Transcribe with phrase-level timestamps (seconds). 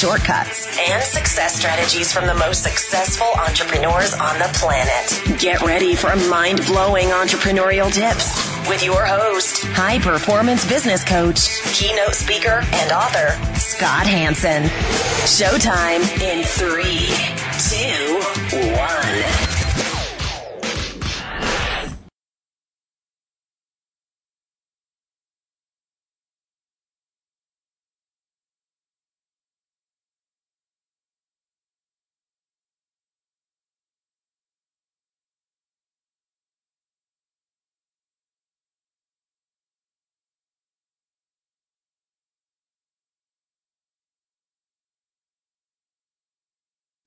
[0.00, 5.38] shortcuts, and success strategies from the most successful entrepreneurs on the planet.
[5.38, 8.34] Get ready for mind blowing entrepreneurial tips
[8.66, 14.62] with your host, high performance business coach, keynote speaker, and author, Scott Hanson.
[15.28, 17.08] Showtime in three,
[17.68, 18.20] two,
[18.78, 19.49] one.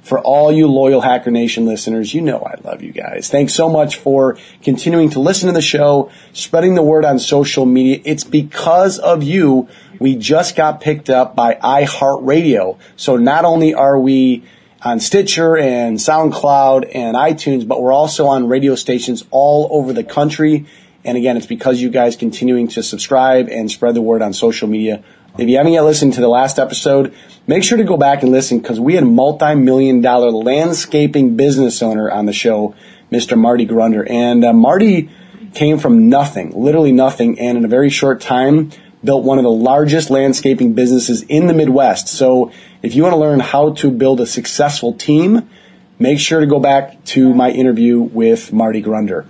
[0.03, 3.29] For all you loyal Hacker Nation listeners, you know I love you guys.
[3.29, 7.65] Thanks so much for continuing to listen to the show, spreading the word on social
[7.65, 8.01] media.
[8.05, 12.77] It's because of you we just got picked up by iHeartRadio.
[12.97, 14.43] So not only are we
[14.81, 20.03] on Stitcher and SoundCloud and iTunes, but we're also on radio stations all over the
[20.03, 20.65] country.
[21.05, 24.67] And again, it's because you guys continuing to subscribe and spread the word on social
[24.67, 25.03] media.
[25.35, 27.11] If you haven't yet listened to the last episode,
[27.47, 31.81] make sure to go back and listen because we had a multi-million dollar landscaping business
[31.81, 32.75] owner on the show,
[33.11, 33.35] Mr.
[33.35, 34.07] Marty Grunder.
[34.07, 35.09] And uh, Marty
[35.55, 38.69] came from nothing, literally nothing, and in a very short time
[39.03, 42.07] built one of the largest landscaping businesses in the Midwest.
[42.07, 42.51] So
[42.83, 45.49] if you want to learn how to build a successful team,
[45.97, 49.25] make sure to go back to my interview with Marty Grunder.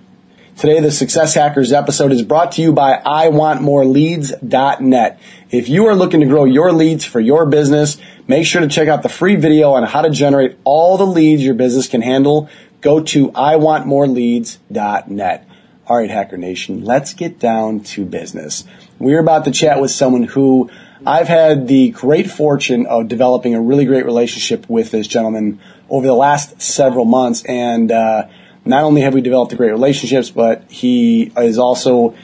[0.55, 5.19] Today, the Success Hackers episode is brought to you by iwantmoreleads.net.
[5.49, 8.87] If you are looking to grow your leads for your business, make sure to check
[8.87, 12.49] out the free video on how to generate all the leads your business can handle.
[12.81, 15.47] Go to iwantmoreleads.net.
[15.87, 18.63] All right, Hacker Nation, let's get down to business.
[18.99, 20.71] We're about to chat with someone who
[21.05, 25.59] I've had the great fortune of developing a really great relationship with this gentleman
[25.89, 27.43] over the last several months.
[27.43, 28.27] And, uh,
[28.65, 32.15] not only have we developed great relationships, but he is also,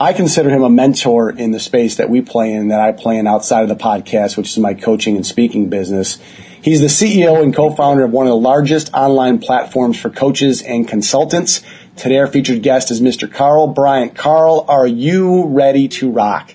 [0.00, 3.18] I consider him a mentor in the space that we play in, that I play
[3.18, 6.18] in outside of the podcast, which is my coaching and speaking business.
[6.60, 10.88] He's the CEO and co-founder of one of the largest online platforms for coaches and
[10.88, 11.62] consultants.
[11.94, 13.32] Today our featured guest is Mr.
[13.32, 14.10] Carl Bryan.
[14.10, 16.54] Carl, are you ready to rock?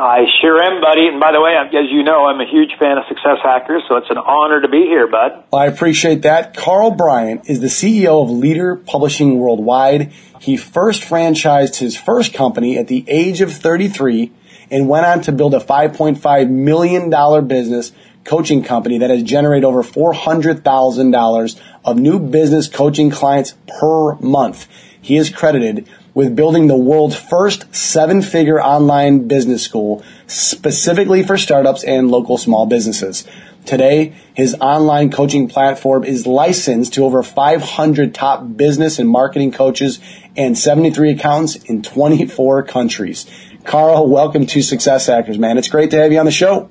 [0.00, 1.08] I sure am, buddy.
[1.08, 3.96] And by the way, as you know, I'm a huge fan of Success Hackers, so
[3.96, 5.42] it's an honor to be here, bud.
[5.52, 6.56] I appreciate that.
[6.56, 10.12] Carl Bryan is the CEO of Leader Publishing Worldwide.
[10.40, 14.30] He first franchised his first company at the age of 33
[14.70, 17.90] and went on to build a $5.5 million business
[18.22, 24.68] coaching company that has generated over $400,000 of new business coaching clients per month.
[25.00, 25.88] He is credited
[26.18, 32.36] with building the world's first seven figure online business school specifically for startups and local
[32.36, 33.24] small businesses.
[33.64, 40.00] Today, his online coaching platform is licensed to over 500 top business and marketing coaches
[40.36, 43.24] and 73 accountants in 24 countries.
[43.62, 45.56] Carl, welcome to Success Hackers, man.
[45.56, 46.68] It's great to have you on the show.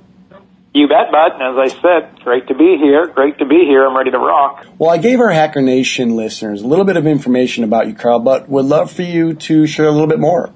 [0.77, 1.41] You bet, bud.
[1.41, 3.09] And as I said, great to be here.
[3.09, 3.81] Great to be here.
[3.81, 4.61] I'm ready to rock.
[4.77, 8.21] Well, I gave our Hacker Nation listeners a little bit of information about you, Carl,
[8.21, 10.53] but would love for you to share a little bit more.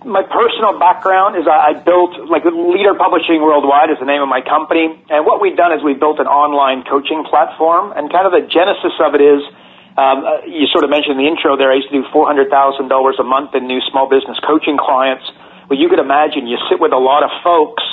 [0.00, 4.40] My personal background is I built, like Leader Publishing Worldwide is the name of my
[4.40, 4.96] company.
[5.12, 7.92] And what we've done is we've built an online coaching platform.
[7.92, 9.44] And kind of the genesis of it is,
[10.00, 12.48] um, uh, you sort of mentioned in the intro there, I used to do $400,000
[12.48, 15.28] a month in new small business coaching clients.
[15.68, 17.84] Well, you could imagine you sit with a lot of folks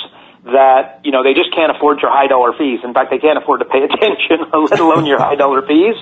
[0.45, 2.79] that you know they just can't afford your high dollar fees.
[2.83, 5.95] In fact, they can't afford to pay attention, let alone your high dollar fees.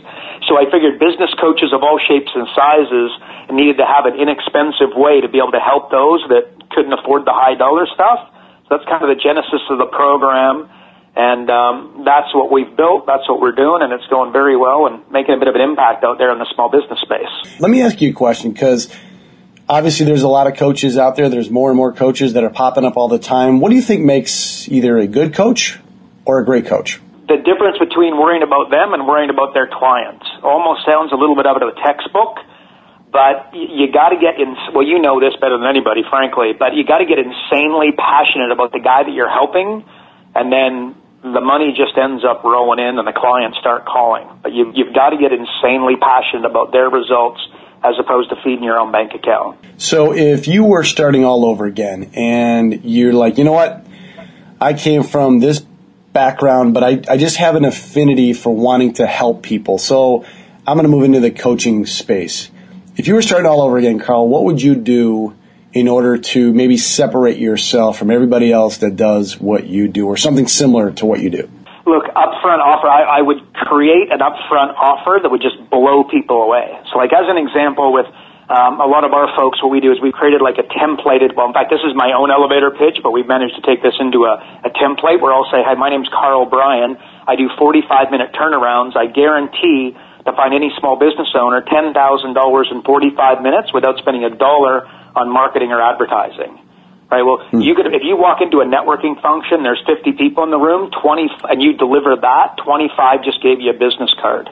[0.48, 3.12] So I figured business coaches of all shapes and sizes
[3.50, 7.26] needed to have an inexpensive way to be able to help those that couldn't afford
[7.26, 8.30] the high dollar stuff.
[8.68, 10.70] So that's kind of the genesis of the program.
[11.16, 13.08] And um, that's what we've built.
[13.08, 15.62] That's what we're doing, and it's going very well and making a bit of an
[15.62, 17.32] impact out there in the small business space.
[17.62, 18.94] Let me ask you a question because
[19.68, 21.30] obviously there's a lot of coaches out there.
[21.30, 23.60] There's more and more coaches that are popping up all the time.
[23.60, 25.80] What do you think makes either a good coach
[26.26, 27.02] or a great coach?
[27.28, 31.36] The difference between worrying about them and worrying about their clients almost sounds a little
[31.36, 32.38] bit out of a textbook,
[33.12, 34.54] but you got to get in.
[34.74, 38.54] Well, you know this better than anybody, frankly, but you got to get insanely passionate
[38.54, 39.82] about the guy that you're helping,
[40.36, 40.94] and then
[41.34, 44.30] the money just ends up rolling in and the clients start calling.
[44.46, 47.42] But you, you've got to get insanely passionate about their results
[47.86, 49.60] as opposed to feeding your own bank account.
[49.78, 53.86] So if you were starting all over again and you're like, you know what,
[54.60, 55.60] I came from this
[56.12, 59.78] background, but I, I just have an affinity for wanting to help people.
[59.78, 60.26] So
[60.66, 62.50] I'm going to move into the coaching space.
[62.98, 65.36] If you were starting all over again, Carl, what would you do
[65.74, 70.18] in order to maybe separate yourself from everybody else that does what you do or
[70.18, 71.50] something similar to what you do?
[71.86, 76.42] Look, upfront offer, I, I would create an upfront offer that would just blow people
[76.42, 76.74] away.
[76.90, 78.10] So like as an example with
[78.50, 81.38] um, a lot of our folks, what we do is we've created like a templated,
[81.38, 83.94] well, in fact, this is my own elevator pitch, but we've managed to take this
[84.02, 86.98] into a, a template where I'll say, hi, my name's Carl Bryan.
[87.26, 88.98] I do 45 minute turnarounds.
[88.98, 89.94] I guarantee
[90.26, 95.30] to find any small business owner $10,000 in 45 minutes without spending a dollar on
[95.30, 96.65] marketing or advertising.
[97.10, 97.22] Right.
[97.22, 97.62] Well, hmm.
[97.62, 100.90] you could, if you walk into a networking function, there's 50 people in the room,
[100.90, 104.50] 20, and you deliver that, 25 just gave you a business card.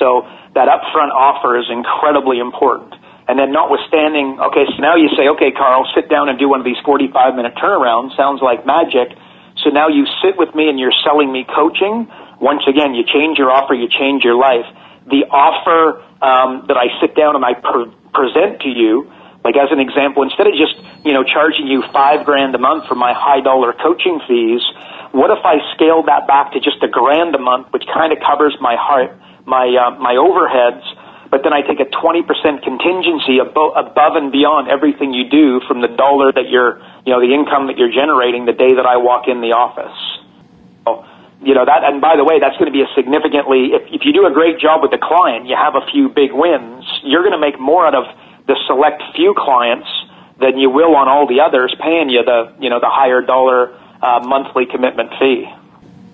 [0.00, 0.24] So
[0.56, 2.96] that upfront offer is incredibly important.
[3.28, 6.58] And then notwithstanding, okay, so now you say, okay, Carl, sit down and do one
[6.58, 8.16] of these 45 minute turnarounds.
[8.16, 9.14] Sounds like magic.
[9.62, 12.08] So now you sit with me and you're selling me coaching.
[12.40, 14.66] Once again, you change your offer, you change your life.
[15.06, 19.06] The offer um, that I sit down and I pre- present to you
[19.44, 22.86] like as an example, instead of just, you know, charging you five grand a month
[22.86, 24.62] for my high dollar coaching fees,
[25.10, 28.18] what if I scaled that back to just a grand a month, which kind of
[28.22, 29.10] covers my heart,
[29.44, 30.86] my, uh, my overheads,
[31.32, 32.28] but then I take a 20%
[32.62, 36.78] contingency above, above and beyond everything you do from the dollar that you're,
[37.08, 39.96] you know, the income that you're generating the day that I walk in the office.
[40.84, 41.08] So,
[41.40, 44.00] you know, that, and by the way, that's going to be a significantly, if, if
[44.04, 47.24] you do a great job with the client, you have a few big wins, you're
[47.24, 48.04] going to make more out of
[48.52, 49.88] the select few clients
[50.38, 53.72] than you will on all the others, paying you the you know the higher dollar
[54.02, 55.46] uh, monthly commitment fee.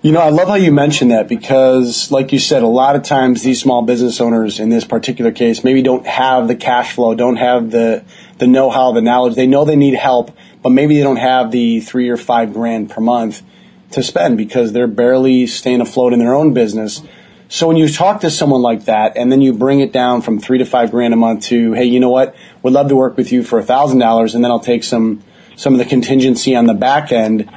[0.01, 3.03] You know, I love how you mentioned that because, like you said, a lot of
[3.03, 7.15] times these small business owners, in this particular case, maybe don't have the cash flow,
[7.15, 8.05] don't have the
[8.37, 9.35] the know how, the knowledge.
[9.35, 10.31] They know they need help,
[10.63, 13.43] but maybe they don't have the three or five grand per month
[13.91, 17.01] to spend because they're barely staying afloat in their own business.
[17.51, 20.39] So when you talk to someone like that and then you bring it down from
[20.39, 22.35] three to five grand a month to, hey, you know what?
[22.61, 25.23] Would love to work with you for a thousand dollars and then I'll take some,
[25.55, 27.49] some of the contingency on the back end.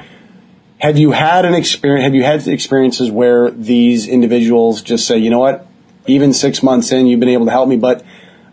[0.79, 5.29] Have you had an experience, have you had experiences where these individuals just say, you
[5.29, 5.67] know what?
[6.07, 8.03] Even six months in, you've been able to help me, but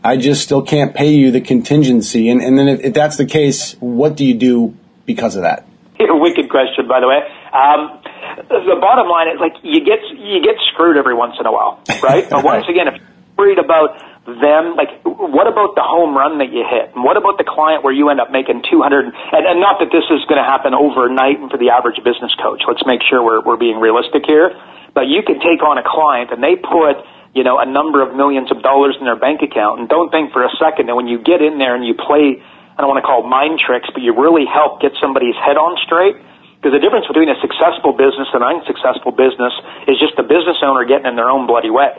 [0.05, 2.29] I just still can't pay you the contingency.
[2.29, 4.77] And, and then if, if that's the case, what do you do
[5.07, 5.67] because of that?
[5.99, 7.23] Wicked question, by the way.
[7.55, 8.03] Um,
[8.51, 11.79] the bottom line is like you get you get screwed every once in a while,
[12.03, 12.27] right?
[12.31, 13.95] but once again, if you're worried about
[14.27, 16.91] them, like what about the home run that you hit?
[16.99, 19.07] And what about the client where you end up making 200?
[19.07, 19.15] And,
[19.47, 22.67] and not that this is going to happen overnight and for the average business coach.
[22.67, 24.51] Let's make sure we're we're being realistic here.
[24.91, 26.99] But you can take on a client and they put
[27.39, 30.35] you know a number of millions of dollars in their bank account, and don't think
[30.35, 32.43] for a second that when you get in there and you play.
[32.71, 35.61] I don't want to call it mind tricks, but you really help get somebody's head
[35.61, 36.17] on straight
[36.61, 39.57] because the difference between a successful business and an unsuccessful business
[39.89, 41.97] is just the business owner getting in their own bloody way,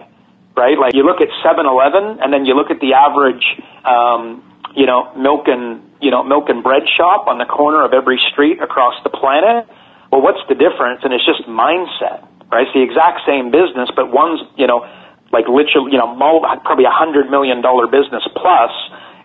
[0.54, 0.78] right?
[0.78, 3.42] Like you look at 7-Eleven and then you look at the average,
[3.82, 4.46] um,
[4.78, 8.22] you know, milk and, you know, milk and bread shop on the corner of every
[8.30, 9.66] street across the planet.
[10.14, 11.02] Well, what's the difference?
[11.02, 12.22] And it's just mindset,
[12.54, 12.70] right?
[12.70, 14.86] It's the exact same business, but one's, you know,
[15.34, 16.14] like literally, you know,
[16.62, 18.70] probably a hundred million dollar business plus,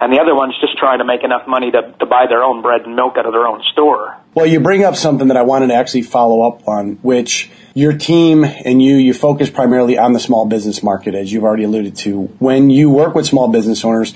[0.01, 2.63] and the other one's just trying to make enough money to, to buy their own
[2.63, 4.17] bread and milk out of their own store.
[4.35, 7.97] Well, you bring up something that I wanted to actually follow up on, which your
[7.97, 11.97] team and you, you focus primarily on the small business market, as you've already alluded
[11.97, 12.23] to.
[12.39, 14.15] When you work with small business owners,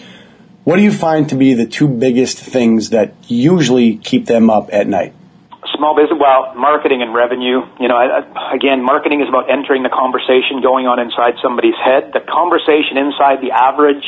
[0.65, 4.69] what do you find to be the two biggest things that usually keep them up
[4.73, 5.15] at night?
[5.77, 7.65] Small business, well, marketing and revenue.
[7.81, 7.97] You know,
[8.53, 12.13] again, marketing is about entering the conversation going on inside somebody's head.
[12.13, 14.05] The conversation inside the average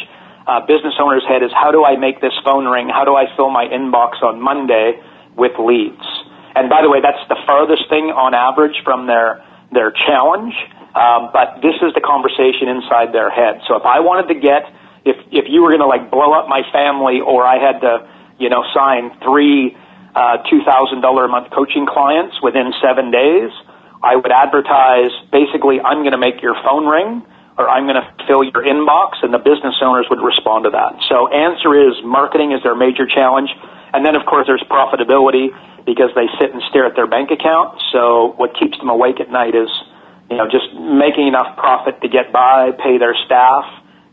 [0.47, 2.89] uh, business owner's head is how do I make this phone ring?
[2.89, 5.01] How do I fill my inbox on Monday
[5.37, 6.03] with leads?
[6.55, 10.53] And by the way, that's the farthest thing on average from their their challenge.
[10.93, 13.65] Um, but this is the conversation inside their head.
[13.67, 14.69] So if I wanted to get,
[15.05, 18.05] if if you were going to like blow up my family, or I had to,
[18.39, 19.77] you know, sign three
[20.15, 23.49] uh, two thousand dollar a month coaching clients within seven days,
[24.03, 27.25] I would advertise basically I'm going to make your phone ring
[27.63, 30.99] or I'm going to fill your inbox, and the business owners would respond to that.
[31.07, 33.51] So answer is marketing is their major challenge.
[33.95, 35.55] And then, of course, there's profitability
[35.87, 37.79] because they sit and stare at their bank account.
[37.93, 39.71] So what keeps them awake at night is,
[40.31, 43.65] you know, just making enough profit to get by, pay their staff,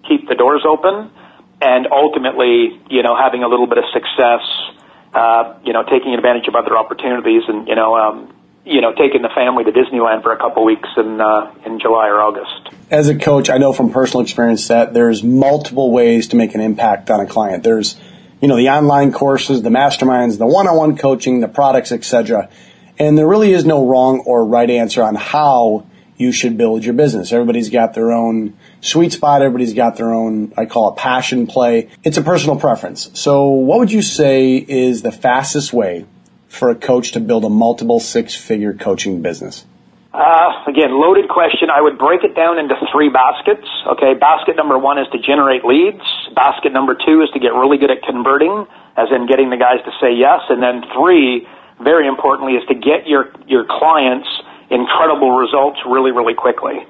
[0.08, 1.10] keep the doors open,
[1.62, 4.44] and ultimately, you know, having a little bit of success,
[5.14, 8.34] uh, you know, taking advantage of other opportunities and, you know, um,
[8.70, 12.08] you know, taking the family to Disneyland for a couple weeks in uh, in July
[12.08, 12.70] or August.
[12.92, 16.62] As a coach, I know from personal experience that there's multiple ways to make an
[16.62, 17.64] impact on a client.
[17.64, 18.00] There's,
[18.42, 22.50] you know, the online courses, the masterminds, the one-on-one coaching, the products, etc.
[23.00, 26.94] And there really is no wrong or right answer on how you should build your
[26.94, 27.32] business.
[27.32, 29.42] Everybody's got their own sweet spot.
[29.42, 31.90] Everybody's got their own, I call it passion play.
[32.04, 33.10] It's a personal preference.
[33.14, 36.06] So what would you say is the fastest way
[36.50, 39.66] for a coach to build a multiple six figure coaching business?
[40.12, 41.70] Uh, again, loaded question.
[41.70, 43.66] I would break it down into three baskets.
[43.94, 46.02] Okay, basket number one is to generate leads.
[46.34, 48.66] Basket number two is to get really good at converting,
[48.98, 50.42] as in getting the guys to say yes.
[50.50, 51.46] And then three,
[51.80, 54.28] very importantly, is to get your, your clients
[54.74, 56.82] incredible results really, really quickly.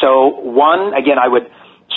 [0.00, 1.48] So one, again, I would,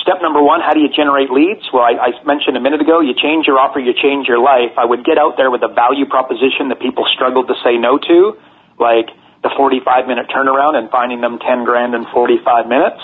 [0.02, 1.66] step number one, how do you generate leads?
[1.74, 4.74] Well, I, I mentioned a minute ago, you change your offer, you change your life.
[4.78, 7.98] I would get out there with a value proposition that people struggled to say no
[7.98, 8.38] to,
[8.80, 9.10] like
[9.42, 13.02] the 45 minute turnaround and finding them 10 grand in 45 minutes.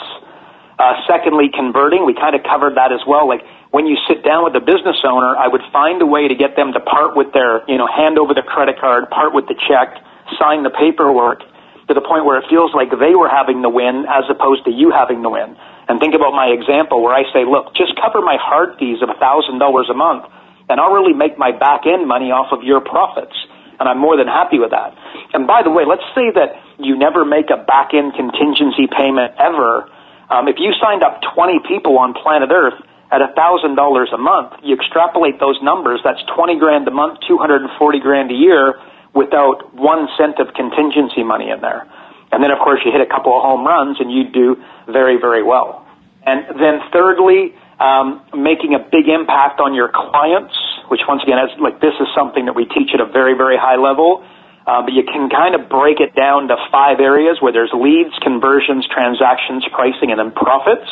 [0.77, 3.25] Uh, secondly, converting, we kind of covered that as well.
[3.25, 6.35] Like when you sit down with a business owner, I would find a way to
[6.37, 9.49] get them to part with their, you know, hand over the credit card, part with
[9.49, 9.97] the check,
[10.37, 11.41] sign the paperwork,
[11.87, 14.71] to the point where it feels like they were having the win as opposed to
[14.71, 15.57] you having the win.
[15.87, 19.09] And think about my example where I say, look, just cover my hard fees of
[19.09, 20.25] $1,000 a month
[20.69, 23.35] and I'll really make my back end money off of your profits.
[23.79, 24.97] And I'm more than happy with that.
[25.33, 29.37] And by the way, let's say that you never make a back end contingency payment
[29.37, 29.87] ever.
[30.33, 32.75] Um, if you signed up 20 people on planet Earth
[33.13, 37.69] at $1,000 a month, you extrapolate those numbers, that's 20 grand a month, 240
[38.01, 38.81] grand a year
[39.13, 41.85] without one cent of contingency money in there.
[42.31, 44.57] And then, of course, you hit a couple of home runs and you do
[44.87, 45.87] very, very well.
[46.25, 50.53] And then thirdly, um, making a big impact on your clients,
[50.89, 53.77] which once again, like this is something that we teach at a very, very high
[53.79, 54.27] level.
[54.67, 58.11] Uh, but you can kind of break it down to five areas where there's leads,
[58.19, 60.91] conversions, transactions, pricing, and then profits.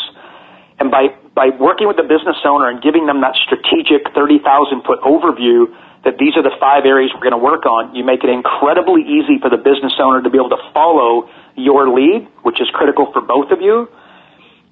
[0.79, 5.03] And by, by working with the business owner and giving them that strategic 30,000 foot
[5.03, 5.67] overview,
[6.05, 7.97] that these are the five areas we're going to work on.
[7.97, 11.89] You make it incredibly easy for the business owner to be able to follow your
[11.89, 13.89] lead, which is critical for both of you.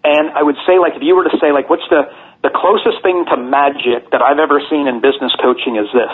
[0.05, 2.05] And I would say, like, if you were to say, like, what's the,
[2.45, 6.13] the closest thing to magic that I've ever seen in business coaching is this.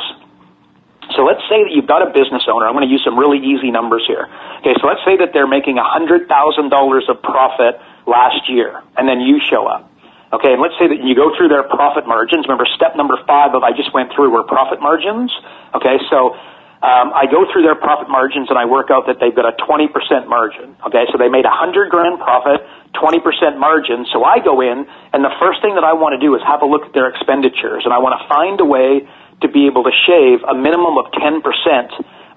[1.17, 2.69] So let's say that you've got a business owner.
[2.69, 4.29] I'm going to use some really easy numbers here.
[4.61, 9.41] Okay, so let's say that they're making $100,000 of profit last year, and then you
[9.41, 9.88] show up.
[10.29, 12.45] Okay, and let's say that you go through their profit margins.
[12.45, 15.33] Remember, step number five of I just went through were profit margins.
[15.73, 16.37] Okay, so
[16.85, 19.57] um, I go through their profit margins and I work out that they've got a
[19.57, 19.91] 20%
[20.29, 20.77] margin.
[20.85, 22.61] Okay, so they made a 100 grand profit,
[22.93, 24.05] 20% margin.
[24.13, 26.61] So I go in and the first thing that I want to do is have
[26.61, 29.09] a look at their expenditures and I want to find a way
[29.41, 31.41] to be able to shave a minimum of 10%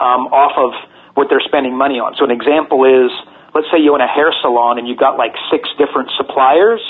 [0.01, 0.73] um, off of
[1.13, 2.17] what they're spending money on.
[2.17, 3.13] So an example is,
[3.55, 6.81] let's say you own a hair salon and you've got like six different suppliers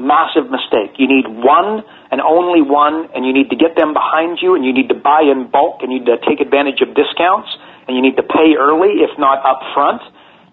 [0.00, 0.96] massive mistake.
[0.96, 4.64] You need one and only one, and you need to get them behind you, and
[4.64, 7.48] you need to buy in bulk, and you need to take advantage of discounts,
[7.88, 10.00] and you need to pay early, if not up front,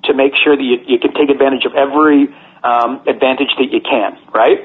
[0.06, 2.32] to make sure that you, you can take advantage of every
[2.64, 4.64] um, advantage that you can, right?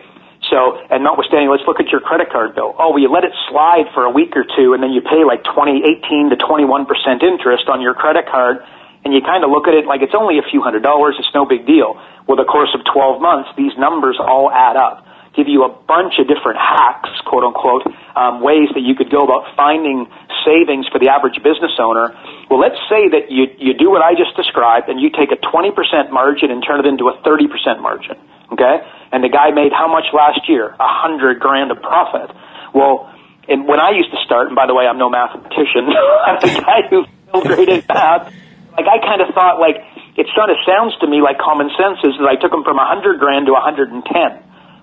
[0.50, 2.76] So, and notwithstanding, let's look at your credit card bill.
[2.78, 5.24] Oh, well, you let it slide for a week or two, and then you pay
[5.24, 8.60] like 20, 18 to 21 percent interest on your credit card,
[9.04, 11.28] and you kind of look at it like it's only a few hundred dollars, it's
[11.36, 12.00] no big deal.
[12.26, 15.04] Well, the course of 12 months, these numbers all add up.
[15.36, 17.84] Give you a bunch of different hacks, quote unquote,
[18.16, 20.06] um, ways that you could go about finding
[20.46, 22.16] savings for the average business owner.
[22.48, 25.40] Well, let's say that you, you do what I just described and you take a
[25.42, 25.74] 20%
[26.10, 28.16] margin and turn it into a 30% margin.
[28.52, 28.76] Okay?
[29.12, 30.70] And the guy made how much last year?
[30.78, 32.30] A hundred grand of profit.
[32.72, 33.10] Well,
[33.48, 35.90] and when I used to start, and by the way, I'm no mathematician,
[36.26, 37.04] I'm the guy who
[37.42, 38.32] graded math
[38.74, 39.78] like I kind of thought like
[40.18, 42.78] it sort of sounds to me like common sense is that I took him from
[42.78, 44.02] 100 grand to 110.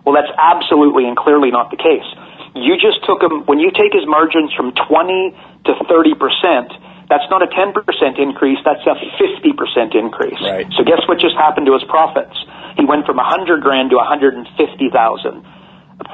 [0.03, 2.07] Well, that's absolutely and clearly not the case.
[2.57, 6.69] You just took him when you take his margins from 20 to 30 percent.
[7.07, 8.59] That's not a 10 percent increase.
[8.63, 10.39] That's a 50 percent increase.
[10.39, 10.67] Right.
[10.75, 12.35] So guess what just happened to his profits?
[12.79, 14.47] He went from 100 grand to 150,000.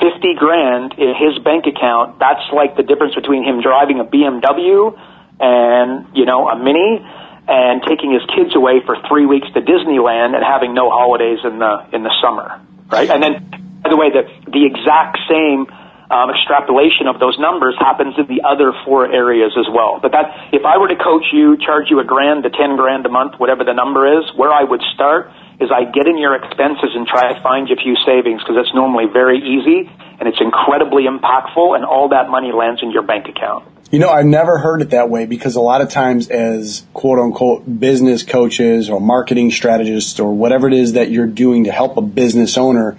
[0.02, 4.92] 50 grand in his bank account, that's like the difference between him driving a BMW
[5.40, 7.00] and, you know, a Mini
[7.48, 11.60] and taking his kids away for three weeks to Disneyland and having no holidays in
[11.60, 12.60] the in the summer,
[12.92, 13.10] right?
[13.10, 15.66] And then, by the way, the the exact same
[16.12, 20.00] um, extrapolation of those numbers happens in the other four areas as well.
[20.02, 23.06] But that if I were to coach you, charge you a grand to ten grand
[23.06, 26.36] a month, whatever the number is, where I would start is I get in your
[26.36, 29.90] expenses and try to find you a few savings because it's normally very easy
[30.20, 33.66] and it's incredibly impactful, and all that money lands in your bank account.
[33.90, 37.20] You know, I've never heard it that way because a lot of times as quote
[37.20, 41.96] unquote business coaches or marketing strategists or whatever it is that you're doing to help
[41.96, 42.98] a business owner,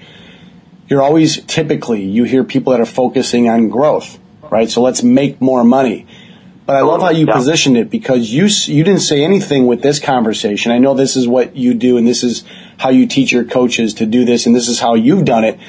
[0.88, 4.18] you're always typically, you hear people that are focusing on growth,
[4.50, 4.70] right?
[4.70, 6.06] So let's make more money.
[6.64, 7.34] But I love how you yeah.
[7.34, 10.72] positioned it because you, you didn't say anything with this conversation.
[10.72, 12.44] I know this is what you do and this is
[12.78, 15.60] how you teach your coaches to do this and this is how you've done it.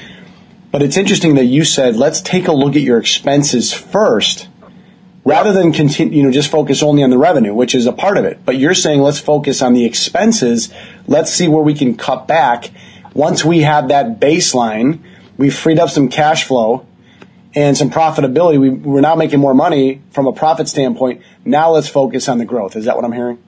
[0.72, 4.48] But it's interesting that you said, let's take a look at your expenses first
[5.24, 8.18] rather than continue, you know, just focus only on the revenue, which is a part
[8.18, 8.40] of it.
[8.46, 10.74] But you're saying let's focus on the expenses.
[11.08, 12.72] Let's see where we can cut back.
[13.14, 15.00] Once we have that baseline,
[15.38, 16.86] we've freed up some cash flow
[17.56, 18.60] and some profitability.
[18.60, 21.22] We, we're now making more money from a profit standpoint.
[21.44, 22.76] Now let's focus on the growth.
[22.76, 23.40] Is that what I'm hearing?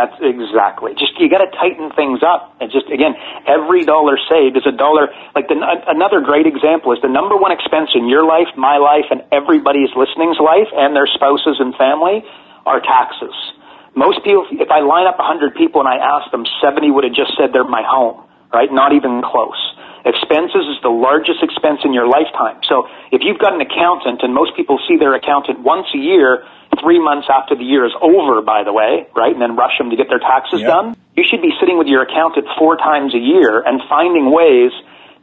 [0.00, 0.96] That's exactly.
[0.96, 2.56] Just you got to tighten things up.
[2.56, 3.12] And just again,
[3.44, 5.12] every dollar saved is a dollar.
[5.36, 9.12] Like the, another great example is the number one expense in your life, my life,
[9.12, 12.24] and everybody's listening's life, and their spouses and family
[12.64, 13.36] are taxes.
[13.92, 17.04] Most people, if I line up a 100 people and I ask them, 70 would
[17.04, 18.24] have just said they're my home,
[18.56, 18.72] right?
[18.72, 19.60] Not even close.
[20.08, 22.56] Expenses is the largest expense in your lifetime.
[22.64, 26.48] So if you've got an accountant, and most people see their accountant once a year,
[26.78, 29.90] three months after the year is over, by the way, right, and then rush them
[29.90, 30.70] to get their taxes yep.
[30.70, 34.70] done, you should be sitting with your accountant four times a year and finding ways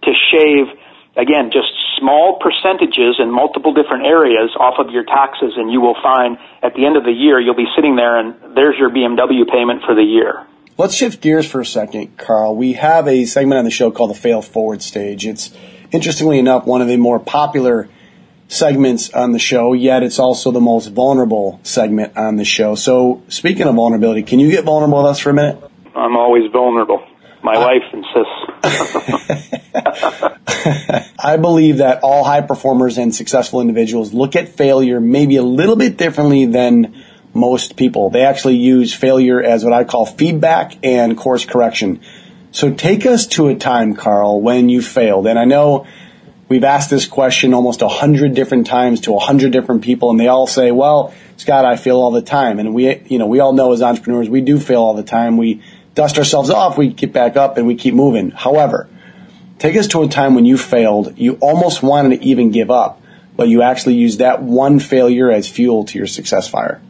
[0.03, 0.67] to shave,
[1.15, 5.97] again, just small percentages in multiple different areas off of your taxes, and you will
[6.03, 9.47] find at the end of the year, you'll be sitting there and there's your BMW
[9.49, 10.45] payment for the year.
[10.77, 12.55] Let's shift gears for a second, Carl.
[12.55, 15.25] We have a segment on the show called the Fail Forward Stage.
[15.25, 15.51] It's
[15.91, 17.89] interestingly enough one of the more popular
[18.47, 22.75] segments on the show, yet it's also the most vulnerable segment on the show.
[22.75, 25.61] So, speaking of vulnerability, can you get vulnerable with us for a minute?
[25.95, 27.05] I'm always vulnerable.
[27.43, 28.47] My uh, wife insists.
[31.19, 35.75] I believe that all high performers and successful individuals look at failure maybe a little
[35.75, 38.09] bit differently than most people.
[38.09, 42.01] They actually use failure as what I call feedback and course correction.
[42.51, 45.27] So take us to a time, Carl, when you failed.
[45.27, 45.85] And I know
[46.49, 50.19] we've asked this question almost a hundred different times to a hundred different people and
[50.19, 52.59] they all say, well, Scott, I fail all the time.
[52.59, 55.37] And we, you know, we all know as entrepreneurs, we do fail all the time.
[55.37, 55.61] We
[55.95, 58.31] dust ourselves off, we get back up and we keep moving.
[58.31, 58.87] However,
[59.59, 63.01] take us to a time when you failed, you almost wanted to even give up,
[63.35, 66.81] but you actually used that one failure as fuel to your success fire.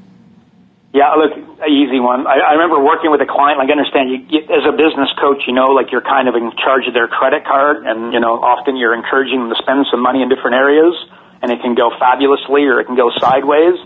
[0.97, 2.25] Yeah, look, an easy one.
[2.25, 3.61] I, I remember working with a client.
[3.61, 6.33] Like, I understand you, you, as a business coach, you know, like you're kind of
[6.33, 9.85] in charge of their credit card, and you know, often you're encouraging them to spend
[9.93, 10.97] some money in different areas,
[11.45, 13.77] and it can go fabulously or it can go sideways,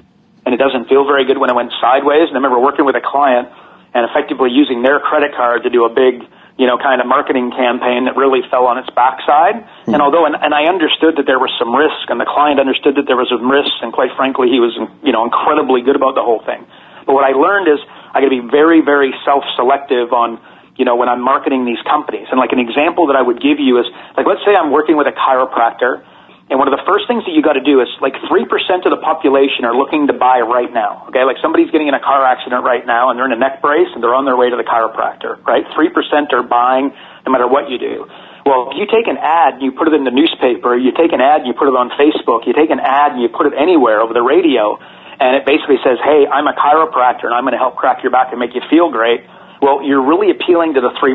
[0.48, 2.32] and it doesn't feel very good when it went sideways.
[2.32, 3.52] And I remember working with a client
[3.92, 6.24] and effectively using their credit card to do a big,
[6.56, 9.60] you know, kind of marketing campaign that really fell on its backside.
[9.60, 9.94] Mm-hmm.
[9.94, 12.96] And although, and, and I understood that there was some risk, and the client understood
[12.96, 14.72] that there was some risk, and quite frankly, he was,
[15.04, 16.64] you know, incredibly good about the whole thing.
[17.06, 17.80] But what I learned is
[18.14, 20.40] I got to be very, very self-selective on,
[20.76, 22.28] you know, when I'm marketing these companies.
[22.32, 23.88] And like an example that I would give you is,
[24.18, 26.04] like, let's say I'm working with a chiropractor,
[26.52, 28.44] and one of the first things that you got to do is, like, 3%
[28.84, 31.08] of the population are looking to buy right now.
[31.08, 33.64] Okay, like somebody's getting in a car accident right now, and they're in a neck
[33.64, 35.64] brace, and they're on their way to the chiropractor, right?
[35.72, 35.96] 3%
[36.36, 36.92] are buying
[37.24, 38.04] no matter what you do.
[38.44, 41.14] Well, if you take an ad and you put it in the newspaper, you take
[41.14, 43.48] an ad and you put it on Facebook, you take an ad and you put
[43.48, 44.76] it anywhere over the radio,
[45.22, 48.10] and it basically says, hey, I'm a chiropractor and I'm going to help crack your
[48.10, 49.22] back and make you feel great,
[49.62, 51.14] well, you're really appealing to the 3%.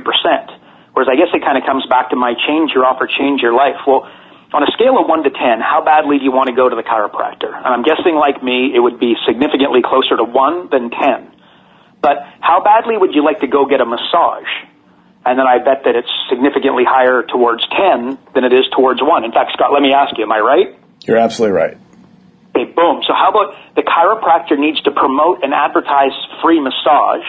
[0.94, 3.52] Whereas I guess it kind of comes back to my change your offer, change your
[3.52, 3.82] life.
[3.82, 4.06] Well,
[4.54, 6.76] on a scale of 1 to 10, how badly do you want to go to
[6.78, 7.50] the chiropractor?
[7.50, 11.34] And I'm guessing like me, it would be significantly closer to 1 than 10.
[11.98, 14.48] But how badly would you like to go get a massage?
[15.26, 19.26] And then I bet that it's significantly higher towards 10 than it is towards 1.
[19.26, 20.78] In fact, Scott, let me ask you, am I right?
[21.02, 21.76] You're absolutely right.
[22.56, 23.04] Okay, boom.
[23.04, 27.28] So how about the chiropractor needs to promote and advertise free massage?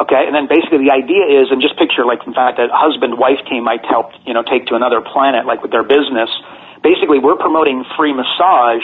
[0.00, 3.44] Okay, and then basically the idea is, and just picture like in fact a husband-wife
[3.44, 6.32] team might help, you know, take to another planet, like with their business.
[6.80, 8.82] Basically, we're promoting free massage.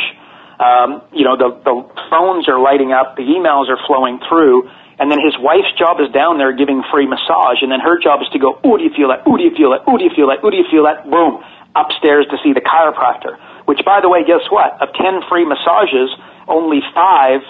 [0.61, 1.77] Um, you know, the, the
[2.13, 4.69] phones are lighting up, the emails are flowing through,
[5.01, 8.21] and then his wife's job is down there giving free massage, and then her job
[8.21, 9.25] is to go, ooh, do you feel that?
[9.25, 9.89] Ooh, do you feel that?
[9.89, 10.45] Ooh, do you feel that?
[10.45, 11.09] Ooh, do you feel that?
[11.09, 11.41] Boom,
[11.73, 13.41] upstairs to see the chiropractor.
[13.69, 14.81] Which, by the way, guess what?
[14.81, 16.09] Of 10 free massages,
[16.49, 17.45] only five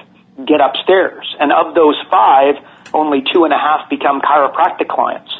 [0.50, 1.22] get upstairs.
[1.38, 2.58] And of those five,
[2.92, 5.30] only two and a half become chiropractic clients.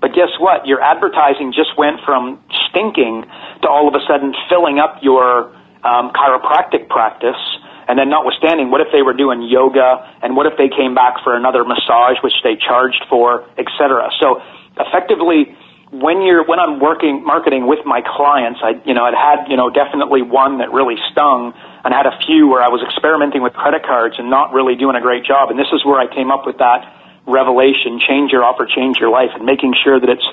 [0.00, 0.64] But guess what?
[0.64, 2.38] Your advertising just went from
[2.70, 3.26] stinking
[3.62, 5.50] to all of a sudden filling up your
[5.82, 7.42] um, chiropractic practice.
[7.88, 11.18] And then notwithstanding, what if they were doing yoga and what if they came back
[11.24, 14.06] for another massage, which they charged for, etc.
[14.22, 14.40] So
[14.78, 15.50] effectively,
[15.90, 19.56] when you're when I'm working marketing with my clients, I you know I'd had you
[19.56, 23.54] know definitely one that really stung, and had a few where I was experimenting with
[23.54, 25.50] credit cards and not really doing a great job.
[25.50, 26.84] And this is where I came up with that
[27.26, 30.28] revelation: change your offer, change your life, and making sure that it's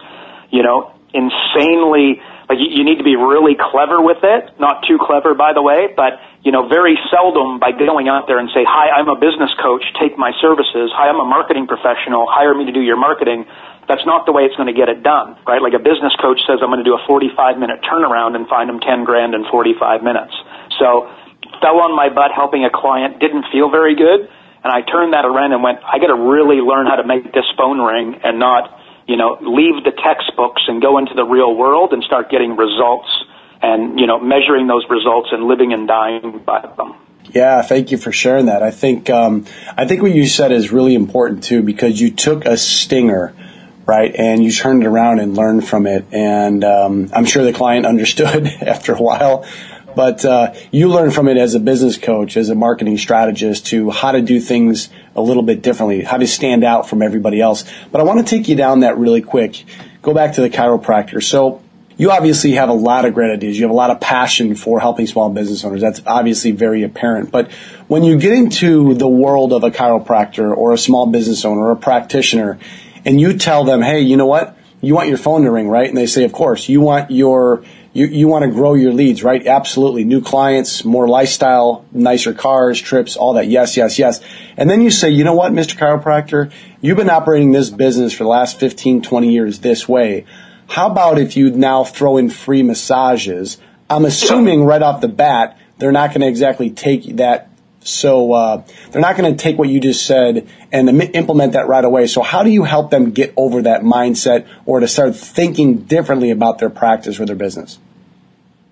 [0.51, 2.19] you know insanely
[2.51, 5.63] like you, you need to be really clever with it, not too clever by the
[5.63, 9.15] way, but you know very seldom by going out there and say, "Hi, I'm a
[9.15, 10.91] business coach, take my services.
[10.91, 13.47] Hi, I'm a marketing professional, hire me to do your marketing."
[13.87, 15.61] That's not the way it's going to get it done, right?
[15.61, 18.69] Like a business coach says, I'm going to do a 45 minute turnaround and find
[18.69, 20.33] them 10 grand in 45 minutes.
[20.79, 21.09] So
[21.61, 24.27] fell on my butt helping a client, didn't feel very good.
[24.65, 27.29] And I turned that around and went, I got to really learn how to make
[27.33, 28.73] this phone ring and not,
[29.05, 33.09] you know, leave the textbooks and go into the real world and start getting results
[33.61, 36.97] and, you know, measuring those results and living and dying by them.
[37.33, 38.63] Yeah, thank you for sharing that.
[38.63, 39.45] I think um,
[39.75, 43.35] I think what you said is really important too because you took a stinger,
[43.85, 46.05] right, and you turned it around and learned from it.
[46.11, 49.45] And um, I'm sure the client understood after a while,
[49.95, 53.89] but uh, you learn from it as a business coach, as a marketing strategist, to
[53.91, 57.63] how to do things a little bit differently, how to stand out from everybody else.
[57.91, 59.63] But I want to take you down that really quick.
[60.01, 61.23] Go back to the chiropractor.
[61.23, 61.61] So
[61.97, 63.57] you obviously have a lot of great ideas.
[63.57, 65.81] You have a lot of passion for helping small business owners.
[65.81, 67.31] That's obviously very apparent.
[67.31, 67.51] But
[67.87, 71.71] when you get into the world of a chiropractor or a small business owner or
[71.71, 72.59] a practitioner
[73.05, 74.57] and you tell them, hey, you know what?
[74.81, 75.87] You want your phone to ring, right?
[75.87, 76.67] And they say, of course.
[76.69, 77.63] You want your
[77.95, 79.47] you, you want to grow your leads, right?
[79.47, 80.03] Absolutely.
[80.03, 83.47] New clients, more lifestyle, nicer cars, trips, all that.
[83.47, 84.19] Yes, yes, yes.
[84.57, 85.77] And then you say, you know what, Mr.
[85.77, 90.25] Chiropractor, you've been operating this business for the last 15, 20 years this way.
[90.67, 93.59] How about if you now throw in free massages?
[93.89, 97.49] I'm assuming right off the bat, they're not going to exactly take that.
[97.85, 101.85] So uh, they're not going to take what you just said and implement that right
[101.85, 102.07] away.
[102.07, 106.31] So how do you help them get over that mindset or to start thinking differently
[106.31, 107.77] about their practice or their business?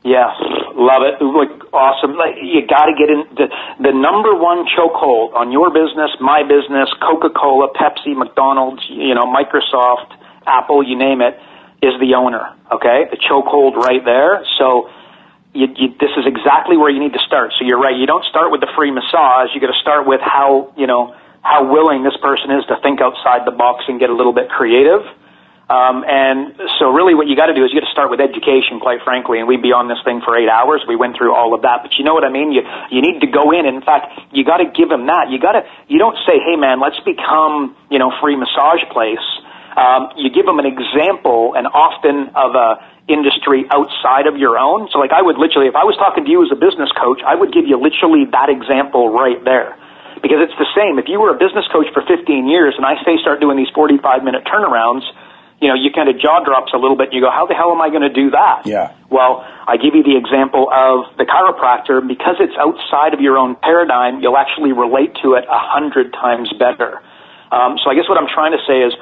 [0.03, 0.33] Yes,
[0.73, 1.21] love it.
[1.21, 2.17] Like awesome.
[2.17, 3.47] Like you got to get in the,
[3.79, 9.29] the number one chokehold on your business, my business, Coca Cola, Pepsi, McDonald's, you know,
[9.29, 11.39] Microsoft, Apple, you name it
[11.85, 12.49] is the owner.
[12.71, 14.43] Okay, the chokehold right there.
[14.57, 14.89] So
[15.53, 17.53] you, you, this is exactly where you need to start.
[17.57, 17.95] So you're right.
[17.95, 19.53] You don't start with the free massage.
[19.53, 23.01] You got to start with how you know how willing this person is to think
[23.01, 25.03] outside the box and get a little bit creative.
[25.69, 28.19] Um, and so really what you got to do is you got to start with
[28.19, 30.83] education, quite frankly, and we'd be on this thing for eight hours.
[30.87, 32.51] We went through all of that, but you know what I mean?
[32.51, 33.65] You, you need to go in.
[33.65, 35.31] And in fact, you got to give them that.
[35.31, 39.23] You got to, you don't say, hey man, let's become, you know, free massage place
[39.77, 44.87] um, you give them an example and often of a industry outside of your own.
[44.91, 47.19] So like I would literally, if I was talking to you as a business coach,
[47.25, 49.75] I would give you literally that example right there.
[50.21, 50.95] Because it's the same.
[51.03, 53.71] If you were a business coach for 15 years and I say start doing these
[53.75, 55.03] 45 minute turnarounds,
[55.59, 57.55] you know, you kind of jaw drops a little bit and you go, how the
[57.55, 58.63] hell am I going to do that?
[58.63, 58.95] Yeah.
[59.11, 63.55] Well, I give you the example of the chiropractor because it's outside of your own
[63.59, 67.03] paradigm, you'll actually relate to it a hundred times better.
[67.51, 68.95] Um, so I guess what I'm trying to say is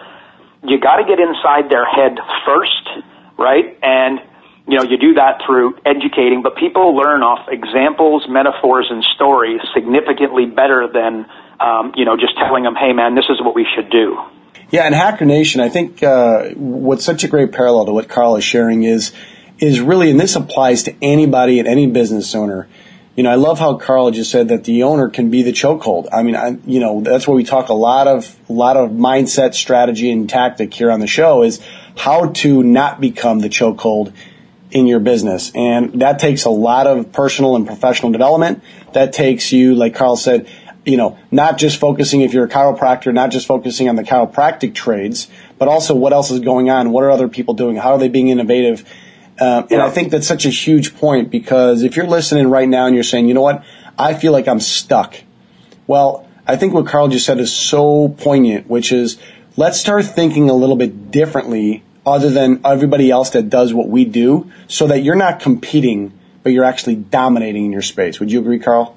[0.64, 3.06] you got to get inside their head first,
[3.38, 3.78] right?
[3.82, 4.20] And
[4.68, 9.60] you know, you do that through educating, but people learn off examples, metaphors, and stories
[9.74, 11.26] significantly better than
[11.60, 14.18] um, you know just telling them, "Hey, man, this is what we should do."
[14.70, 18.38] Yeah, and Hacker Nation, I think uh, what's such a great parallel to what Carl
[18.38, 19.12] is sharing is
[19.60, 22.68] is really, and this applies to anybody and any business owner
[23.16, 26.08] you know, I love how Carl just said that the owner can be the chokehold.
[26.14, 28.92] I mean, I, you know, that's where we talk a lot of, a lot of
[28.92, 31.60] mindset, strategy, and tactic here on the show is
[31.98, 34.14] how to not become the chokehold
[34.72, 35.52] in your business.
[35.54, 38.64] And that takes a lot of personal and professional development.
[38.94, 40.48] That takes you, like Carl said,
[40.86, 44.74] you know, not just focusing if you're a chiropractor, not just focusing on the chiropractic
[44.74, 45.28] trades,
[45.60, 46.92] but also what else is going on?
[46.92, 47.76] What are other people doing?
[47.76, 48.90] How are they being innovative?
[49.42, 52.86] Uh, and I think that's such a huge point because if you're listening right now
[52.86, 53.64] and you're saying, you know what,
[53.98, 55.16] I feel like I'm stuck.
[55.88, 59.18] Well, I think what Carl just said is so poignant, which is
[59.58, 64.06] let's start thinking a little bit differently other than everybody else that does what we
[64.06, 68.20] do so that you're not competing, but you're actually dominating in your space.
[68.20, 68.96] Would you agree, Carl?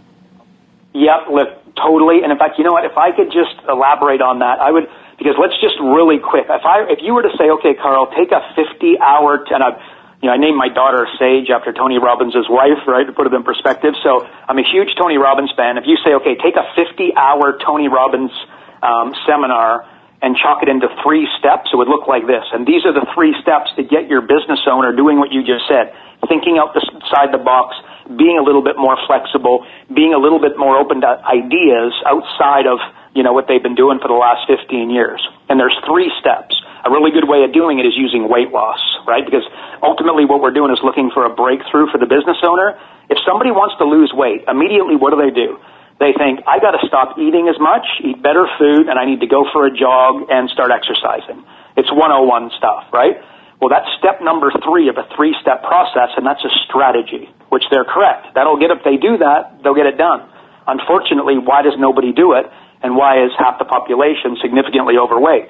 [0.92, 2.22] Yep, look, totally.
[2.22, 2.84] And in fact, you know what?
[2.84, 6.44] If I could just elaborate on that, I would, because let's just really quick.
[6.50, 9.80] If I, if you were to say, okay, Carl, take a 50 hour, and I,
[10.24, 13.36] you know, I named my daughter Sage after Tony Robbins' wife, right, to put it
[13.36, 13.92] in perspective.
[14.00, 15.76] So I'm a huge Tony Robbins fan.
[15.76, 18.32] If you say, okay, take a 50 hour Tony Robbins
[18.80, 19.84] um, seminar
[20.24, 22.40] and chalk it into three steps, it would look like this.
[22.56, 25.68] And these are the three steps to get your business owner doing what you just
[25.68, 25.92] said,
[26.24, 27.76] thinking outside the box,
[28.16, 32.64] being a little bit more flexible, being a little bit more open to ideas outside
[32.64, 32.80] of,
[33.12, 35.20] you know, what they've been doing for the last 15 years.
[35.52, 36.56] And there's three steps.
[36.84, 39.24] A really good way of doing it is using weight loss, right?
[39.24, 39.44] Because
[39.80, 42.76] ultimately what we're doing is looking for a breakthrough for the business owner.
[43.08, 45.56] If somebody wants to lose weight, immediately what do they do?
[45.96, 49.30] They think, I gotta stop eating as much, eat better food, and I need to
[49.30, 51.40] go for a jog and start exercising.
[51.78, 53.16] It's 101 stuff, right?
[53.64, 57.64] Well, that's step number three of a three step process, and that's a strategy, which
[57.70, 58.34] they're correct.
[58.36, 60.28] That'll get, if they do that, they'll get it done.
[60.66, 62.44] Unfortunately, why does nobody do it?
[62.82, 65.48] And why is half the population significantly overweight?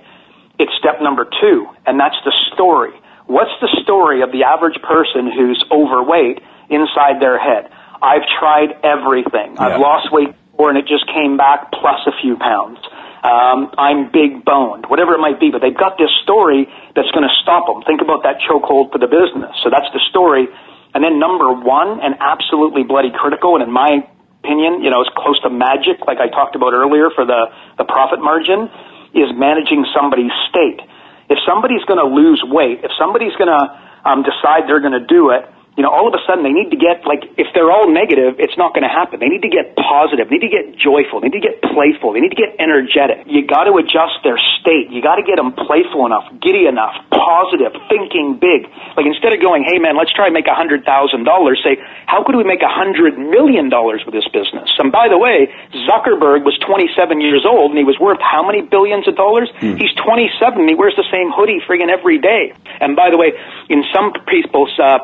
[0.59, 2.93] It's step number two, and that's the story.
[3.27, 7.73] What's the story of the average person who's overweight inside their head?
[8.05, 9.57] I've tried everything.
[9.57, 9.65] Yeah.
[9.65, 12.79] I've lost weight before and it just came back plus a few pounds.
[13.25, 17.25] Um, I'm big boned, whatever it might be, but they've got this story that's going
[17.25, 17.81] to stop them.
[17.89, 19.57] Think about that chokehold for the business.
[19.65, 20.45] So that's the story.
[20.93, 24.05] And then number one, and absolutely bloody critical, and in my
[24.45, 27.49] opinion, you know, it's close to magic, like I talked about earlier for the,
[27.81, 28.69] the profit margin,
[29.15, 30.83] is managing somebody's state.
[31.31, 33.63] If somebody's going to lose weight, if somebody's going to
[34.05, 36.71] um, decide they're going to do it, you know, all of a sudden they need
[36.71, 39.19] to get, like, if they're all negative, it's not going to happen.
[39.19, 40.31] They need to get positive.
[40.31, 41.19] They need to get joyful.
[41.19, 42.15] They need to get playful.
[42.15, 43.27] They need to get energetic.
[43.27, 44.95] You got to adjust their state.
[44.95, 48.71] You got to get them playful enough, giddy enough, positive, thinking big.
[48.95, 51.83] Like, instead of going, hey man, let's try and make a hundred thousand dollars, say,
[52.07, 54.71] how could we make a hundred million dollars with this business?
[54.79, 55.51] And by the way,
[55.91, 59.51] Zuckerberg was 27 years old and he was worth how many billions of dollars?
[59.59, 59.75] Hmm.
[59.75, 62.55] He's 27 and he wears the same hoodie friggin' every day.
[62.81, 63.35] And by the way,
[63.69, 65.03] in some people's uh,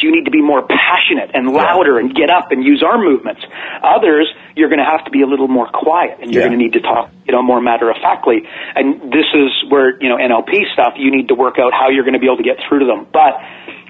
[0.00, 3.42] you need to be more passionate and louder and get up and use arm movements.
[3.82, 6.48] Others, you're going to have to be a little more quiet and you're yeah.
[6.48, 8.46] going to need to talk, you know, more matter of factly.
[8.74, 12.04] And this is where, you know, NLP stuff, you need to work out how you're
[12.04, 13.06] going to be able to get through to them.
[13.12, 13.40] But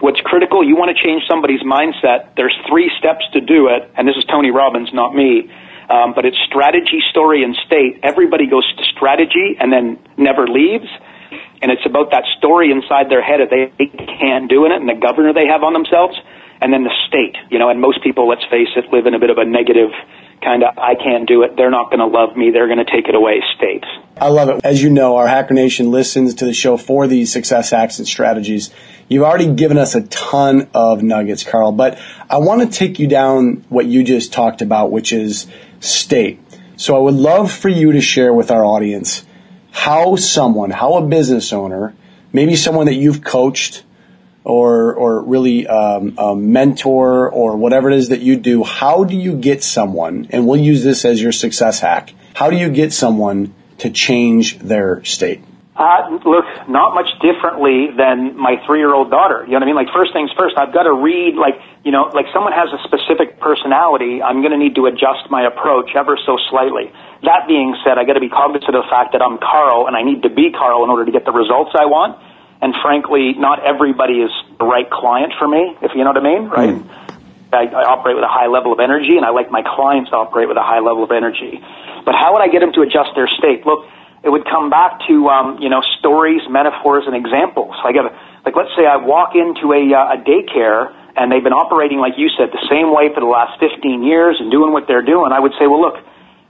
[0.01, 2.35] what's critical, you want to change somebody's mindset.
[2.37, 3.91] There's three steps to do it.
[3.97, 5.53] And this is Tony Robbins, not me.
[5.91, 8.01] Um, but it's strategy, story, and state.
[8.03, 10.89] Everybody goes to strategy and then never leaves
[11.61, 14.95] and it's about that story inside their head that they can't do it and the
[14.95, 16.19] governor they have on themselves,
[16.61, 19.19] and then the state, you know, and most people, let's face it, live in a
[19.19, 19.91] bit of a negative
[20.43, 22.91] kind of, I can't do it, they're not going to love me, they're going to
[22.91, 23.85] take it away state.
[24.17, 24.61] I love it.
[24.65, 28.07] As you know, our Hacker Nation listens to the show for these success hacks and
[28.07, 28.71] strategies.
[29.09, 33.07] You've already given us a ton of nuggets, Carl, but I want to take you
[33.07, 35.47] down what you just talked about, which is
[35.81, 36.41] state.
[36.77, 39.25] So I would love for you to share with our audience
[39.73, 41.95] how someone, how a business owner,
[42.33, 43.83] maybe someone that you've coached
[44.45, 49.17] or or really um, a mentor or whatever it is that you do, how do
[49.17, 50.29] you get someone?
[50.31, 52.13] And we'll use this as your success hack.
[52.35, 55.43] How do you get someone to change their state?
[55.75, 59.43] Uh, look, not much differently than my three-year-old daughter.
[59.47, 59.75] You know what I mean?
[59.75, 62.79] Like first things first, I've got to read like you know, like someone has a
[62.85, 64.23] specific personality.
[64.23, 66.93] I'm going to need to adjust my approach ever so slightly.
[67.23, 69.95] That being said, I got to be cognizant of the fact that I'm Carl and
[69.95, 72.19] I need to be Carl in order to get the results I want.
[72.63, 76.27] And frankly, not everybody is the right client for me, if you know what I
[76.27, 76.75] mean, right?
[76.79, 77.03] Mm.
[77.53, 80.17] I, I operate with a high level of energy and I like my clients to
[80.17, 81.63] operate with a high level of energy.
[82.07, 83.67] But how would I get them to adjust their state?
[83.67, 83.87] Look,
[84.23, 87.75] it would come back to, um, you know, stories, metaphors, and examples.
[87.83, 87.99] Like,
[88.47, 92.15] like let's say I walk into a, uh, a daycare and they've been operating, like
[92.17, 95.31] you said, the same way for the last 15 years and doing what they're doing.
[95.31, 95.99] I would say, well, look,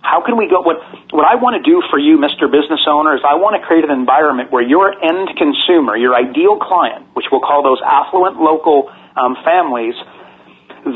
[0.02, 0.60] how can we go?
[0.60, 0.82] What,
[1.14, 2.50] what I want to do for you, Mr.
[2.50, 6.58] Business Owner, is I want to create an environment where your end consumer, your ideal
[6.58, 9.94] client, which we'll call those affluent local um, families,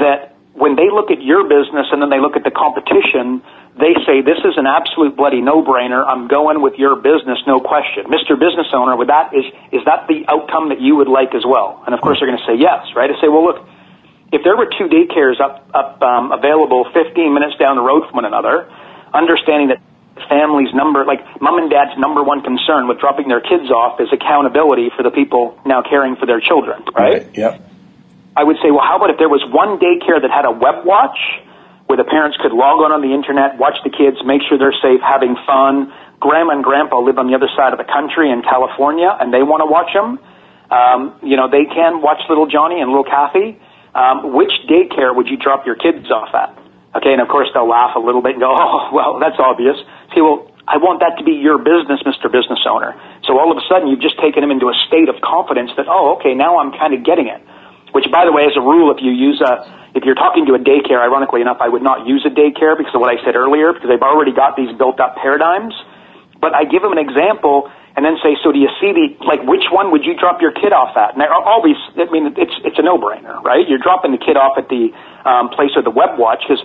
[0.02, 3.46] that when they look at your business and then they look at the competition,
[3.78, 6.02] they say, this is an absolute bloody no-brainer.
[6.02, 8.10] I'm going with your business, no question.
[8.10, 8.34] Mr.
[8.34, 11.84] Business Owner, with that, is, is that the outcome that you would like as well?
[11.86, 13.06] And of course they're going to say yes, right?
[13.06, 13.62] I say, well, look,
[14.32, 18.16] if there were two daycares up, up um, available 15 minutes down the road from
[18.16, 18.66] one another,
[19.12, 19.80] understanding that
[20.28, 24.08] family's number, like mom and dad's number one concern with dropping their kids off is
[24.12, 27.26] accountability for the people now caring for their children, right?
[27.26, 27.62] right yep.
[28.36, 30.84] I would say, well, how about if there was one daycare that had a web
[30.84, 31.16] watch
[31.86, 34.76] where the parents could log on on the internet, watch the kids, make sure they're
[34.82, 35.92] safe, having fun.
[36.20, 39.44] Grandma and grandpa live on the other side of the country in California and they
[39.44, 40.18] want to watch them.
[40.68, 43.60] Um, you know, they can watch little Johnny and little Kathy.
[43.94, 46.52] Um, which daycare would you drop your kids off at?
[46.96, 49.76] Okay, and of course they'll laugh a little bit and go, oh, well, that's obvious.
[50.16, 52.26] See, well, I want that to be your business, Mr.
[52.26, 52.96] Business Owner.
[53.22, 55.87] So all of a sudden you've just taken him into a state of confidence that,
[55.87, 57.38] oh, okay, now I'm kind of getting it.
[57.94, 59.62] Which, by the way, as a rule, if you use a,
[59.94, 62.92] if you're talking to a daycare, ironically enough, I would not use a daycare because
[62.92, 65.72] of what I said earlier, because they've already got these built up paradigms.
[66.42, 69.40] But I give them an example and then say, so do you see the, like,
[69.48, 71.16] which one would you drop your kid off at?
[71.16, 73.64] And they're always, I mean, it's, it's a no-brainer, right?
[73.64, 74.92] You're dropping the kid off at the
[75.24, 76.61] um, place with the web watch because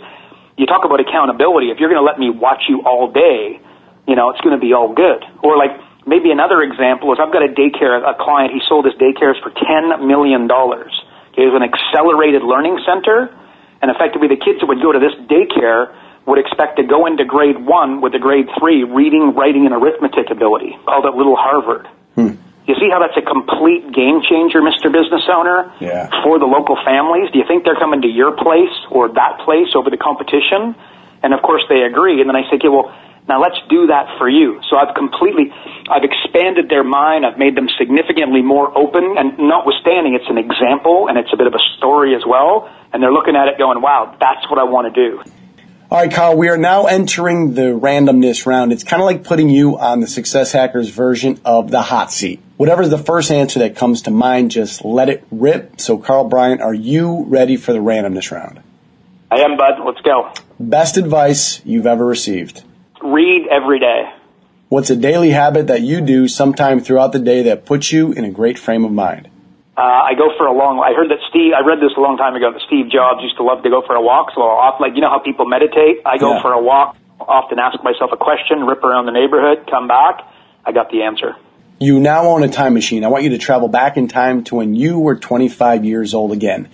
[0.62, 1.74] you talk about accountability.
[1.74, 3.58] If you're going to let me watch you all day,
[4.06, 5.26] you know, it's going to be all good.
[5.42, 5.74] Or like
[6.06, 9.50] maybe another example is I've got a daycare, a client, he sold his daycares for
[9.50, 10.46] $10 million.
[10.46, 13.34] It was an accelerated learning center.
[13.82, 15.98] And effectively the kids that would go to this daycare
[16.30, 20.30] would expect to go into grade one with a grade three reading, writing, and arithmetic
[20.30, 20.78] ability.
[20.86, 21.90] Called it Little Harvard.
[22.14, 22.38] Hmm.
[22.68, 24.92] You see how that's a complete game changer, Mr.
[24.94, 26.10] Business Owner, yeah.
[26.24, 27.32] for the local families?
[27.34, 30.76] Do you think they're coming to your place or that place over the competition?
[31.24, 32.22] And of course they agree.
[32.22, 32.94] And then I say, okay, well,
[33.28, 34.60] Now let's do that for you.
[34.70, 35.54] So I've completely,
[35.90, 37.26] I've expanded their mind.
[37.26, 41.48] I've made them significantly more open and notwithstanding it's an example and it's a bit
[41.48, 42.70] of a story as well.
[42.92, 45.24] And they're looking at it going, wow, that's what I want to do.
[45.92, 48.72] All right, Carl, we are now entering the randomness round.
[48.72, 52.40] It's kind of like putting you on the Success Hackers version of the hot seat.
[52.56, 55.82] Whatever's the first answer that comes to mind, just let it rip.
[55.82, 58.62] So, Carl Bryan, are you ready for the randomness round?
[59.30, 59.86] I am, bud.
[59.86, 60.32] Let's go.
[60.62, 62.64] Best advice you've ever received?
[63.04, 64.14] Read every day.
[64.70, 68.24] What's a daily habit that you do sometime throughout the day that puts you in
[68.24, 69.28] a great frame of mind?
[69.78, 70.84] Uh, I go for a long.
[70.84, 71.56] I heard that Steve.
[71.56, 72.52] I read this a long time ago.
[72.52, 74.36] That Steve Jobs used to love to go for a walk.
[74.36, 76.04] So I'll off, like you know how people meditate.
[76.06, 76.42] I go yeah.
[76.42, 76.98] for a walk.
[77.20, 80.28] Often ask myself a question, rip around the neighborhood, come back.
[80.66, 81.36] I got the answer.
[81.80, 83.04] You now own a time machine.
[83.04, 86.32] I want you to travel back in time to when you were 25 years old
[86.32, 86.70] again.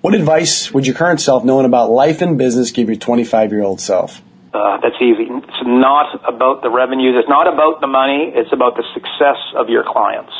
[0.00, 3.62] What advice would your current self, knowing about life and business, give your 25 year
[3.62, 4.20] old self?
[4.52, 5.30] Uh, that's easy.
[5.30, 7.14] It's not about the revenues.
[7.18, 8.32] It's not about the money.
[8.34, 10.32] It's about the success of your clients.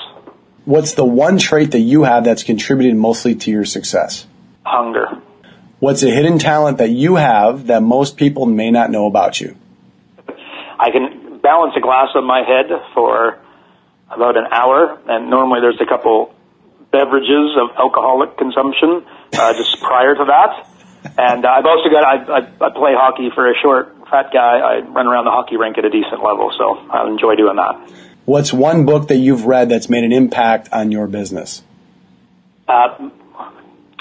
[0.65, 4.27] What's the one trait that you have that's contributed mostly to your success?
[4.65, 5.21] Hunger.
[5.81, 9.57] What's a hidden talent that you have that most people may not know about you?
[10.79, 13.41] I can balance a glass on my head for
[14.09, 16.33] about an hour, and normally there's a couple
[16.93, 20.69] beverages of alcoholic consumption uh, just prior to that.
[21.19, 24.61] And I've also got I, I, I play hockey for a short fat guy.
[24.61, 28.12] I run around the hockey rink at a decent level, so I enjoy doing that.
[28.25, 31.63] What's one book that you've read that's made an impact on your business?
[32.69, 33.11] Uh,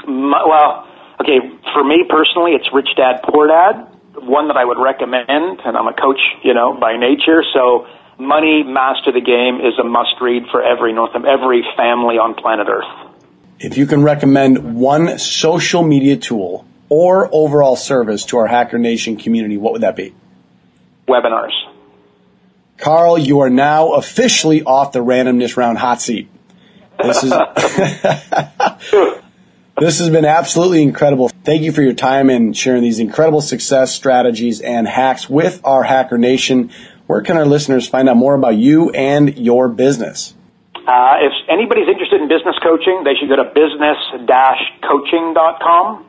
[0.07, 0.87] my, well,
[1.21, 1.39] okay,
[1.73, 3.87] for me personally, it's Rich Dad Poor Dad,
[4.21, 7.87] one that I would recommend, and I'm a coach, you know, by nature, so
[8.19, 12.67] Money Master the Game is a must read for every North every family on planet
[12.69, 13.09] Earth.
[13.59, 19.17] If you can recommend one social media tool or overall service to our Hacker Nation
[19.17, 20.13] community, what would that be?
[21.07, 21.53] Webinars.
[22.81, 26.27] Carl, you are now officially off the randomness round hot seat.
[26.97, 27.29] This is
[29.79, 31.29] this has been absolutely incredible.
[31.43, 35.83] Thank you for your time and sharing these incredible success strategies and hacks with our
[35.83, 36.71] Hacker Nation.
[37.05, 40.33] Where can our listeners find out more about you and your business?
[40.75, 46.05] Uh, if anybody's interested in business coaching, they should go to business-coaching.com.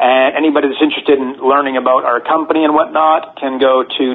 [0.00, 4.14] And anybody that's interested in learning about our company and whatnot can go to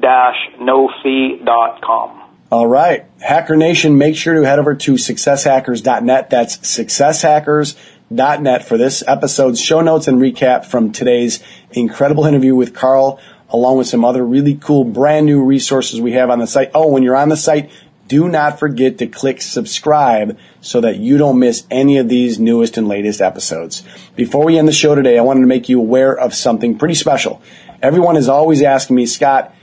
[0.00, 2.22] noresults-nofee.com.
[2.50, 3.04] All right.
[3.20, 6.30] Hacker Nation, make sure to head over to successhackers.net.
[6.30, 13.20] That's successhackers.net for this episode's show notes and recap from today's incredible interview with Carl,
[13.50, 16.70] along with some other really cool brand new resources we have on the site.
[16.74, 17.70] Oh, when you're on the site,
[18.06, 22.78] do not forget to click subscribe so that you don't miss any of these newest
[22.78, 23.82] and latest episodes.
[24.16, 26.94] Before we end the show today, I wanted to make you aware of something pretty
[26.94, 27.42] special.
[27.82, 29.54] Everyone is always asking me, Scott,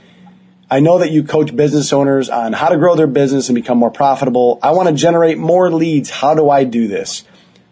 [0.68, 3.78] I know that you coach business owners on how to grow their business and become
[3.78, 4.58] more profitable.
[4.62, 6.10] I want to generate more leads.
[6.10, 7.22] How do I do this?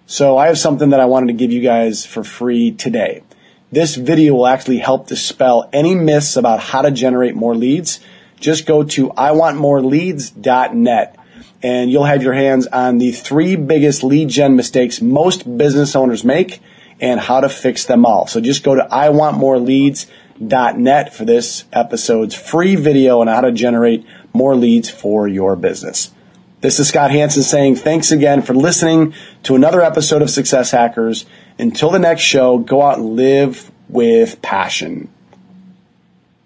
[0.07, 3.24] So I have something that I wanted to give you guys for free today.
[3.72, 7.98] This video will actually help dispel any myths about how to generate more leads
[8.38, 11.16] just go to iwantmoreleads.net
[11.62, 16.24] and you'll have your hands on the three biggest lead gen mistakes most business owners
[16.24, 16.61] make
[17.00, 18.26] and how to fix them all.
[18.26, 20.23] So just go to iwantmoreleads.net
[21.12, 26.11] for this episode's free video on how to generate more leads for your business.
[26.61, 31.26] This is Scott Hanson saying thanks again for listening to another episode of Success Hackers.
[31.59, 35.11] Until the next show, go out and live with passion.